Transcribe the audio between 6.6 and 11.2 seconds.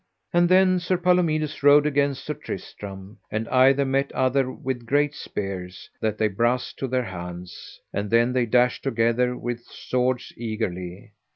to their hands. And then they dashed together with swords eagerly.